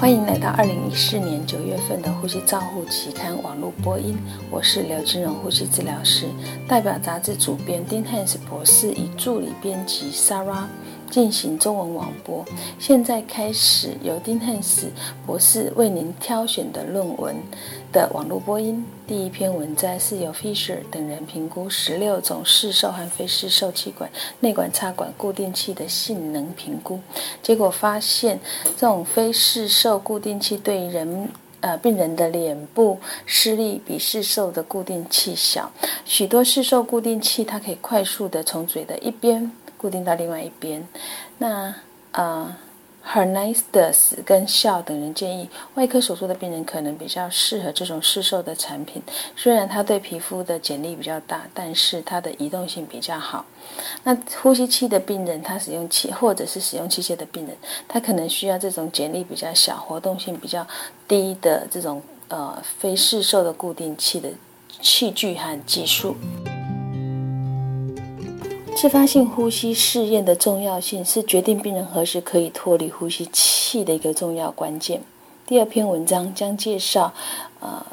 [0.00, 4.16] 欢迎来到二零一四年九月份的《呼吸照护期刊》网络播音，
[4.50, 6.24] 我是刘金荣呼吸治疗师，
[6.66, 10.64] 代表杂志主编丁汉斯博士与助理编辑 Sarah。
[11.10, 12.44] 进行中文网播。
[12.78, 14.88] 现在开始由丁汉斯
[15.26, 17.34] 博士为您挑选的论文
[17.92, 18.84] 的网络播音。
[19.06, 24.08] 第一篇文摘是由 Fisher 等人评估十六种市售和非市售气管
[24.38, 27.00] 内管插管固定器的性能评估，
[27.42, 28.38] 结果发现
[28.76, 31.28] 这种非市售固定器对人
[31.60, 35.70] 呃病人的脸部视力比市售的固定器小。
[36.04, 39.50] 许多市售固定器它可以快速的从嘴的一边。
[39.80, 40.86] 固定到另外一边。
[41.38, 41.74] 那
[42.12, 42.54] 呃
[43.06, 49.02] ，Hernandez 跟笑等人建议，外科手术的病人可能比较适合这种市售的产品。
[49.34, 53.46] 虽然它对皮肤的剪力比较大，但是它的移动性比较好。
[54.04, 57.56] 那呼吸器的病人，他使用器或者是使用器械的病人，
[57.88, 60.66] 他可能需要这种剪力比较小、活动性比较
[61.08, 64.28] 低的这种呃非市售的固定器的
[64.82, 66.14] 器具和技术。
[68.80, 75.02] 自发性呼吸试验的重要性是决定病人何时可以脱离呼吸器的一个重要关键。
[75.46, 77.12] 第二篇文章将介绍，
[77.60, 77.84] 呃，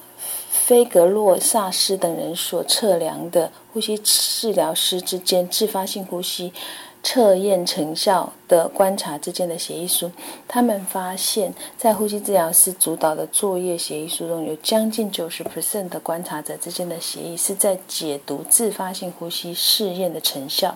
[0.50, 6.54] 菲格洛萨斯等人所测量的呼吸治疗师之间自发性呼吸。
[7.04, 10.12] 测验成效的观察之间的协议书，
[10.48, 20.76] 他们发现，在呼吸治疗师主导的作业协议书中，有将近九十 percent 的观察者之间的协议是在解读自发性呼吸试验的成效，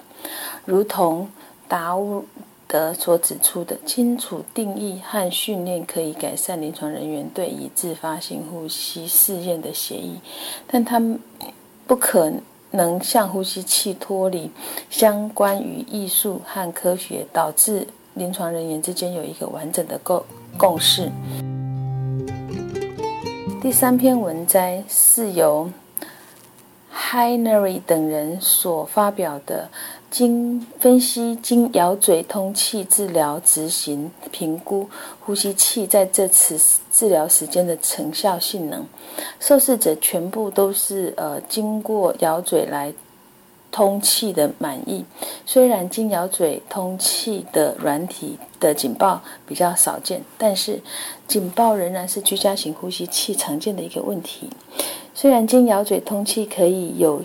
[0.64, 1.30] 如同
[1.67, 2.23] 达乌
[2.66, 10.16] 德所指出的，清楚定义和训练可以改善临床人员对以自发性呼吸试验的协议，
[10.67, 11.19] 但他们
[11.86, 12.31] 不可。
[12.72, 14.50] 能向呼吸器脱离
[14.89, 20.23] 相关于艺术和科学，导致临床人员之间有一个完整的共
[20.58, 21.11] 共识。
[23.61, 25.69] 第三篇文摘是由
[26.93, 29.70] Henry 等人所发表的。
[30.09, 34.89] 经分析，经咬嘴通气治疗执行评估
[35.21, 36.59] 呼吸器在这次
[36.91, 38.85] 治疗时间的成效性能。
[39.39, 42.93] 受试者全部都是呃经过咬嘴来
[43.71, 45.05] 通气的满意。
[45.45, 50.81] 虽然经咬嘴通气的软体的警报比较少见，但是
[51.27, 54.49] 警报仍然是居家型呼吸器常见的一个问题。
[55.13, 57.21] 虽然经咬嘴通气可以有。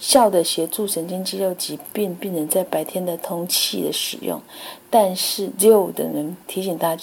[0.00, 4.40] 效的协助神经肌肉疾病病人在白天的通气的使用，
[4.88, 7.02] 但是 Joe 等人提醒大家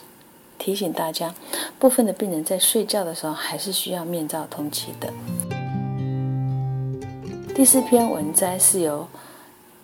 [0.66, 1.32] 提醒大家，
[1.78, 5.14] 部分的病人在睡觉的时候还是需要面罩通气的。
[7.54, 9.08] 第四篇文摘是由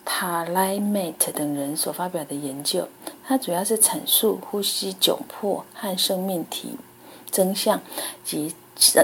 [0.04, 2.88] Talimate 等人所发表的研究，
[3.24, 6.76] 它主要是阐述呼吸窘迫和生命体
[7.30, 7.80] 真相
[8.26, 8.52] 及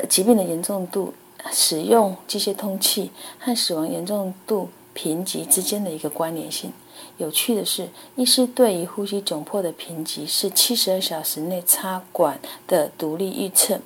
[0.09, 1.13] 疾病的严重度。
[1.51, 6.73] 使用机械通气和死亡严重度评级之间的一个关联性。
[7.17, 13.79] 有趣的是，医师对于呼吸窘迫的评级是七十二小时内插管的独立预测。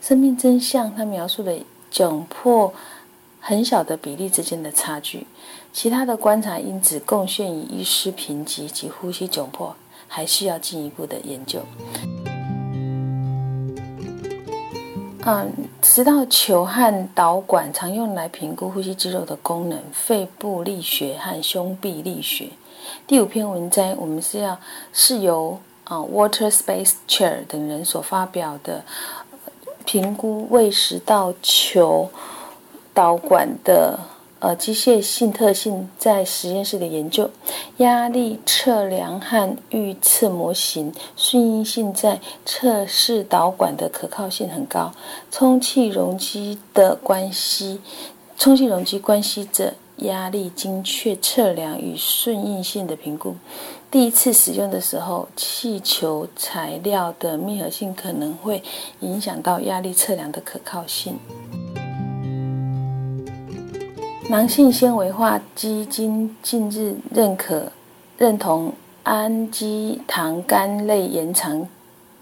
[0.00, 1.52] 生命真相，他描述了
[1.92, 2.72] 窘迫
[3.38, 5.26] 很小的比例之间的差距。
[5.72, 9.76] 其他的观察因子贡献于医师评级及呼吸窘迫，
[10.08, 11.60] 还需要进一步的研究。
[15.26, 15.52] 嗯，
[15.82, 22.48] 食道球和导管常用来评估呼吸肌肉的功能，肺部力学和胸壁力学。
[23.06, 24.58] 第五篇文摘，我们是要
[24.92, 28.84] 是由啊 Water Space Chair 等人所发表的
[29.84, 32.10] 评估胃食道球
[32.94, 33.98] 导管的。
[34.42, 37.28] 呃，机械性特性在实验室的研究，
[37.76, 44.94] 压力测量和预测模型顺应性在测试导管的可靠性很高。
[45.30, 47.82] 充气容积的关系，
[48.38, 53.34] 充气容积关系着压力精确测量与顺应性的评估。
[53.90, 58.62] 第一次使用的时候，气球材料的密合性可能会
[59.00, 61.18] 影响到压力测量的可靠性。
[64.28, 67.72] 囊性纤维化基金近日认可
[68.16, 68.72] 认同
[69.02, 71.66] 氨基糖苷类延长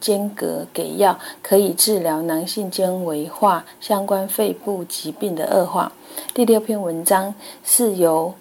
[0.01, 5.93] 间隔给药可以治疗囊性纤维化相关肺部疾病的恶化。
[6.35, 7.35] 第六篇文章
[7.65, 8.35] 是由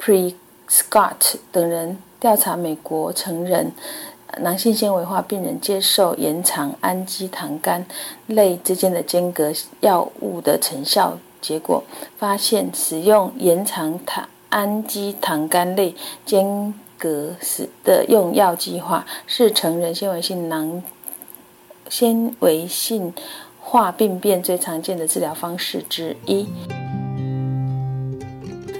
[0.00, 3.72] Prescott 等人调查美国成人
[4.38, 7.84] 囊性纤维化病人接受延长氨基糖苷
[8.26, 11.18] 类之间的间隔药物的成效。
[11.40, 11.84] 结果
[12.16, 15.94] 发现，使用延长糖氨基糖苷类
[16.24, 20.82] 间隔时的用药计划，是成人纤维性囊
[21.88, 23.12] 纤维性
[23.60, 26.46] 化病变最常见的治疗方式之一。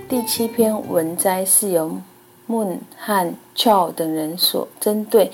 [0.09, 1.99] 第七篇文摘是由
[2.47, 5.31] 孟汉俏等人所针对。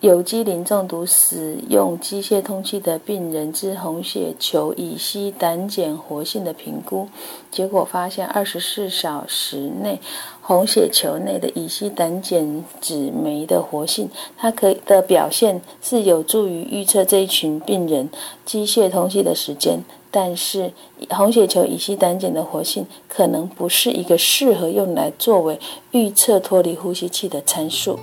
[0.00, 7.06] 有机磷中毒使用机械通气的病人之红血球乙烯胆碱活性的评估
[7.50, 10.00] 结果发现，二十四小时内
[10.40, 14.08] 红血球内的乙烯胆碱酯酶的活性，
[14.38, 18.08] 它可以的表现是有助于预测这一群病人
[18.46, 19.80] 机械通气的时间。
[20.10, 20.72] 但是，
[21.10, 25.60] 红血球乙烯胆碱的活性可能不是一个适合用来作为
[25.90, 27.98] 预测脱离呼吸器的参数。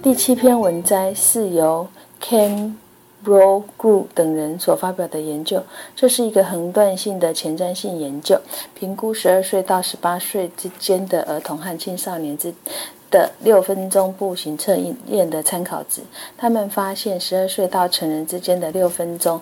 [0.00, 1.88] 第七篇文摘是由
[2.22, 2.74] Cam
[3.24, 5.60] Bro Gru 等人所发表的研究，
[5.96, 8.40] 这是一个横断性的前瞻性研究，
[8.74, 12.54] 评估十二岁到十八岁之间的儿童和青少年之
[13.10, 14.76] 的六分钟步行测
[15.08, 16.02] 验的参考值。
[16.36, 19.40] 他们发现，十二岁到成人之间的六分钟。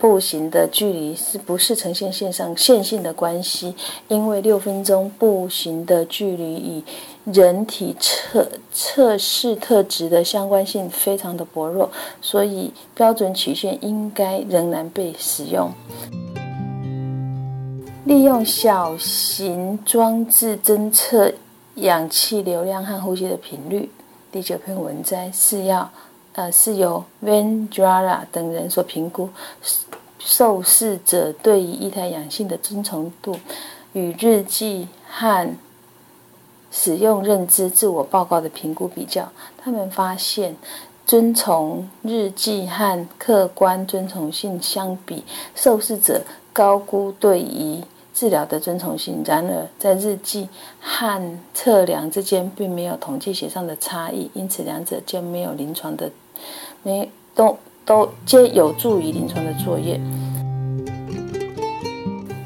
[0.00, 3.74] 步行的距离是不是呈现线上线性的关系？
[4.08, 6.82] 因为六分钟步行的距离与
[7.30, 11.90] 人体测测试特质的相关性非常的薄弱，
[12.22, 15.70] 所以标准曲线应该仍然被使用。
[18.04, 21.30] 利用小型装置侦测
[21.74, 23.90] 氧气流量和呼吸的频率。
[24.32, 25.90] 第九篇文摘是要。
[26.34, 29.28] 呃，是由 Van Jara 等人所评估
[30.18, 33.36] 受试者对于液态氧性的遵从度
[33.92, 35.56] 与日记和
[36.70, 39.28] 使用认知自我报告的评估比较。
[39.58, 40.54] 他们发现，
[41.04, 45.24] 遵从日记和客观遵从性相比，
[45.56, 46.22] 受试者
[46.52, 47.82] 高估对于
[48.20, 49.22] 治疗的遵从性。
[49.24, 50.46] 然而，在日记
[50.78, 56.10] 和测量之间并没有统计学上的差异，因此两者间没有临床的。
[56.82, 57.56] 没都
[57.86, 59.98] 都皆有助于临床的作业。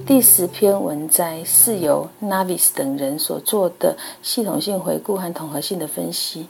[0.06, 6.46] 第十篇文摘是由 Navis 等人所做的系统性回顾和统合性的分析，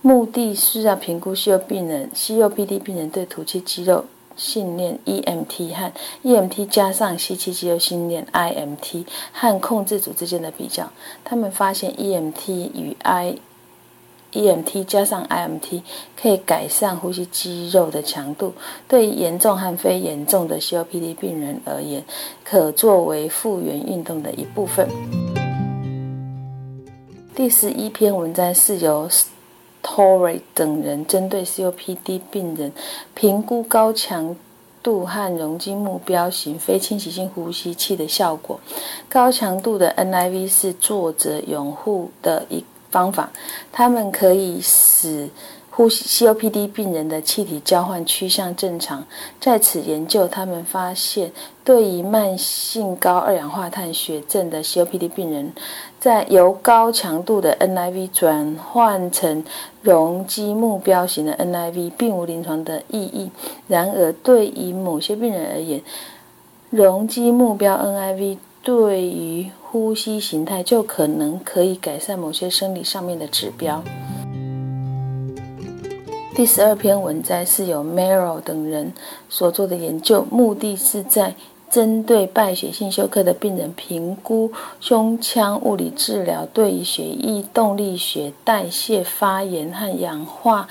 [0.00, 4.04] 目的是要评估吸肉病人、吸肉 PD 病人对吐气肌肉
[4.40, 5.92] 训练 EMT 和
[6.24, 10.90] EMT 加上吸气肌肉训练 IMT 和控制组之间的比较。
[11.22, 13.36] 他们发现 EMT 与 I
[14.32, 15.82] EMT 加上 IMT
[16.16, 18.54] 可以改善呼吸肌肉的强度，
[18.88, 22.02] 对于严重和非严重的 COPD 病人而言，
[22.42, 24.88] 可作为复原运动的一部分。
[27.34, 29.08] 第十一篇文章是由
[29.82, 32.72] Tory 等人针对 COPD 病人
[33.14, 34.36] 评估高强
[34.82, 38.58] 度和容积目标型非侵袭性呼吸器的效果。
[39.08, 42.64] 高强度的 NIV 是作者拥护的一。
[42.90, 43.30] 方法，
[43.70, 45.30] 他们可以使
[45.80, 49.02] 呼吸 COPD 病人的气体交换趋向正常。
[49.40, 51.32] 在此研究，他们发现，
[51.64, 55.50] 对于慢性高二氧化碳血症的 COPD 病人，
[55.98, 59.42] 在由高强度的 NIV 转换成
[59.80, 63.30] 容积目标型的 NIV，并无临床的意义。
[63.66, 65.80] 然而，对于某些病人而言，
[66.68, 73.82] 容积目标 NIV 对于呼吸形态就可能可以改善某些生理上面的指标。
[76.40, 78.94] 第十二篇文摘是由 Merrill 等人
[79.28, 81.34] 所做的研究，目的是在
[81.68, 90.66] 针对败血性休克的病人评估胸腔物理治疗对于血液动力学、代谢、发炎和氧化。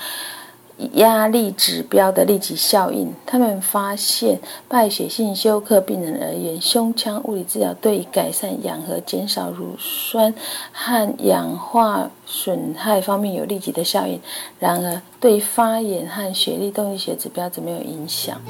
[0.94, 3.12] 压力指标的立即效应。
[3.24, 10.34] 他们发现，败血性休克病人而言，胸腔物理治疗对改善氧和减少乳酸
[10.72, 14.20] 和氧化损害方面有立即的效应。
[14.58, 18.40] 然而，对发炎和血液动力学指标则没有影响。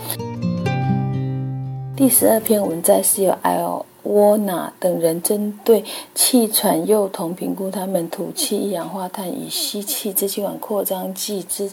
[1.96, 3.84] 第十二篇文摘是由 I.O.。
[4.04, 11.70] 沃纳等人针对气喘幼童评估他们吐气一氧化碳与吸气支气管扩张剂之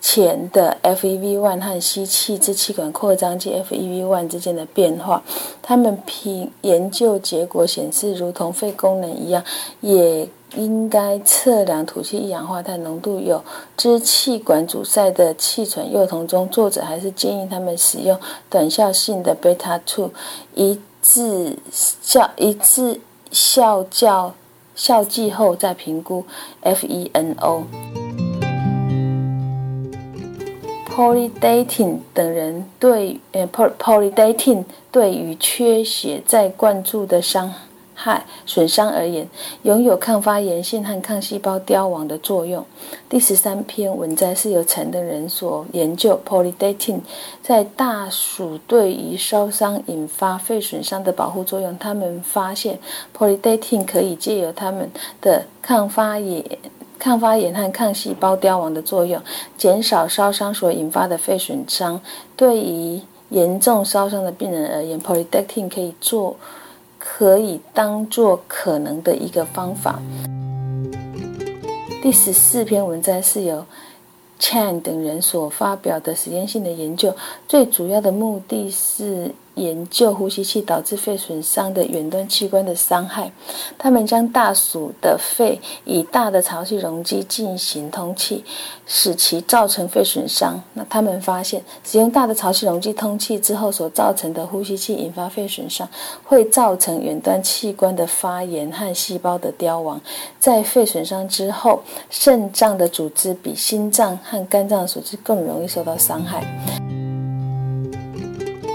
[0.00, 5.22] 前的 FEV1 和吸气支气管扩张剂 FEV1 之间的变化。
[5.62, 9.44] 他们评研究结果显示，如同肺功能一样，
[9.80, 13.20] 也应该测量吐气一氧化碳浓度。
[13.20, 13.42] 有
[13.76, 18.18] 支气管阻塞的气喘幼童中，作者还是建议他们使用
[18.48, 20.10] 短效性的贝塔2
[20.54, 20.78] 以。
[21.08, 24.34] 自效一次校教
[24.74, 26.26] 效剂后再评估
[26.62, 27.62] FENO。
[30.92, 37.54] Polydating 等人对呃 Polydating 对于缺血再灌注的伤
[37.98, 39.26] 害损伤而言，
[39.62, 42.62] 拥有抗发炎性和抗细胞凋亡的作用。
[43.08, 47.00] 第十三篇文摘是由陈的人所研究 polydatin
[47.42, 51.76] 在大鼠对于烧伤引发肺损伤的保护作用。
[51.78, 52.78] 他们发现
[53.16, 54.90] polydatin 可以借由他们
[55.22, 56.44] 的抗发炎、
[56.98, 59.18] 抗发炎和抗细胞凋亡的作用，
[59.56, 61.98] 减少烧伤所引发的肺损伤。
[62.36, 63.00] 对于
[63.30, 66.36] 严重烧伤的病人而言，polydatin 可以做。
[67.08, 70.02] 可以当做可能的一个方法。
[72.02, 73.64] 第十四篇文章是由
[74.40, 77.14] Chan 等人所发表的实验性的研究，
[77.46, 79.32] 最主要的目的是。
[79.56, 83.30] 研究呼吸器导致肺损伤的远端器官的伤害。
[83.76, 88.44] 他们将大鼠的肺以大的潮气容积进行通气，
[88.86, 90.62] 使其造成肺损伤。
[90.72, 95.88] 那他们发现，使用大的潮气容积通气之后所造成的呼吸器引发肺损伤，
[96.24, 100.00] 会造成远端器官的发炎和细胞的凋亡。
[100.38, 106.95] 在肺损伤之后，肾脏的组织比心脏和肝脏的组织更容易受到伤害。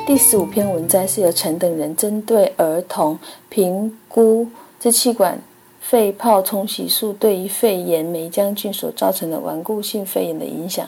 [0.06, 3.18] 第十五篇文摘是由陈等人针对儿童
[3.50, 4.48] 评估
[4.80, 5.40] 支气管
[5.80, 10.88] 肺泡冲洗术对于肺炎霉浆菌所造成的顽固性肺炎的影响。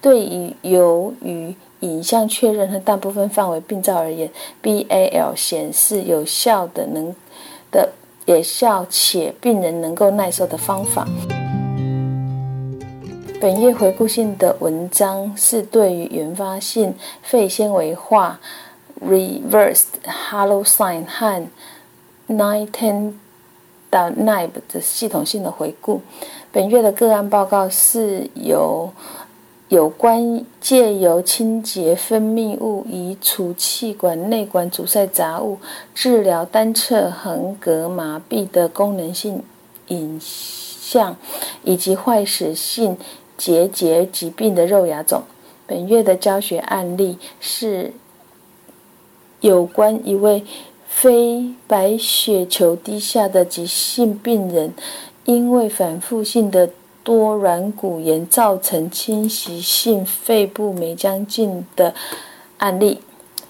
[0.00, 4.28] 对于由于影像确认和大部分范围病灶而言
[4.62, 7.14] ，BAL 显示有效的能
[7.70, 7.90] 的
[8.24, 11.06] 有效且病人能够耐受的方法。
[13.40, 18.40] 本页回顾性的文章是对于原发性肺纤维化。
[19.04, 19.86] Reversed
[20.30, 21.46] Hollow Sign 和
[22.28, 23.14] Nineteen
[23.90, 26.00] Nib 的系统性的回顾。
[26.50, 28.90] 本月的个案报告是由
[29.68, 35.58] 有关借由清洁分泌物、移除气管内管阻塞杂物、
[35.92, 39.42] 治疗单侧横膈麻痹的功能性
[39.88, 41.14] 影像，
[41.62, 42.96] 以及坏死性
[43.36, 45.22] 结节疾病的肉芽肿。
[45.66, 47.92] 本月的教学案例是。
[49.40, 50.42] 有关一位
[50.88, 54.72] 非白血球低下的急性病人，
[55.26, 56.70] 因为反复性的
[57.02, 61.92] 多软骨炎造成侵袭性肺部梅浆菌的
[62.56, 63.00] 案例。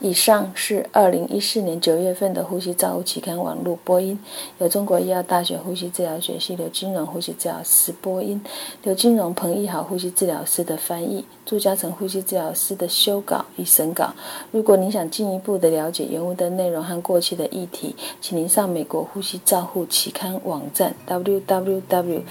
[0.05, 4.19] 以上是二零一四年九月份的《呼吸照护期刊》网络播音，
[4.59, 8.39] 由中国医药大学呼吸治疗学系刘金荣呼吸治疗师播音，
[8.83, 14.13] 刘金荣、彭毅豪呼吸治疗师的翻译，朱嘉诚呼吸治疗师的修稿与审稿。
[14.51, 22.23] 如果您想进一步的了解原文的内容和过去的议题，请您上美国呼吸照护期刊网站 www.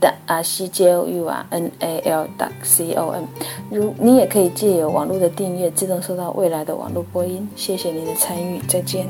[0.00, 2.28] 的 r c j o u r n a l.
[2.64, 3.24] c o m。
[3.70, 7.48] 如你也可以借由网络的订阅，自动收到未来的网络播音。
[7.54, 9.06] 谢谢您的参与，再见。